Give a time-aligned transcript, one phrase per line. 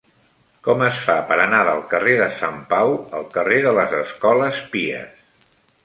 [0.67, 4.67] Com es fa per anar del carrer de Sant Pau al carrer de les Escoles
[4.75, 5.51] Pies?